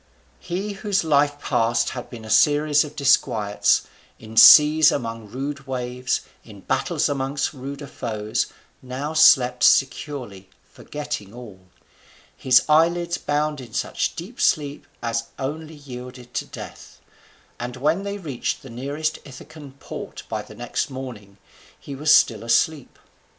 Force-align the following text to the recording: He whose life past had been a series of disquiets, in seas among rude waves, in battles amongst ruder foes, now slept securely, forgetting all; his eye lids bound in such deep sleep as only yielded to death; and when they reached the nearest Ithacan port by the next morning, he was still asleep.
He 0.39 0.71
whose 0.73 1.03
life 1.03 1.37
past 1.39 1.91
had 1.91 2.09
been 2.09 2.25
a 2.25 2.29
series 2.31 2.83
of 2.83 2.95
disquiets, 2.95 3.83
in 4.17 4.35
seas 4.35 4.91
among 4.91 5.29
rude 5.29 5.67
waves, 5.67 6.21
in 6.43 6.61
battles 6.61 7.07
amongst 7.07 7.53
ruder 7.53 7.85
foes, 7.85 8.47
now 8.81 9.13
slept 9.13 9.61
securely, 9.63 10.49
forgetting 10.63 11.35
all; 11.35 11.59
his 12.35 12.63
eye 12.67 12.87
lids 12.89 13.19
bound 13.19 13.61
in 13.61 13.75
such 13.75 14.15
deep 14.15 14.41
sleep 14.41 14.87
as 15.03 15.25
only 15.37 15.75
yielded 15.75 16.33
to 16.33 16.45
death; 16.47 16.99
and 17.59 17.75
when 17.77 18.01
they 18.01 18.17
reached 18.17 18.63
the 18.63 18.71
nearest 18.71 19.19
Ithacan 19.23 19.73
port 19.79 20.23
by 20.27 20.41
the 20.41 20.55
next 20.55 20.89
morning, 20.89 21.37
he 21.79 21.93
was 21.93 22.11
still 22.11 22.43
asleep. 22.43 22.97